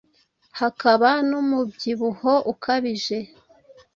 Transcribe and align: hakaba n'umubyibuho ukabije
hakaba 0.59 1.09
n'umubyibuho 1.29 2.33
ukabije 2.51 3.17